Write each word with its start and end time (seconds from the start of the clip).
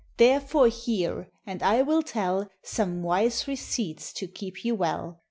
Therefore 0.17 0.67
hear 0.67 1.27
and 1.45 1.61
I 1.61 1.83
will 1.83 2.01
tell 2.01 2.49
Some 2.63 3.03
wise 3.03 3.47
receipts 3.47 4.11
to 4.13 4.27
keep 4.27 4.65
you 4.65 4.73
well. 4.73 5.19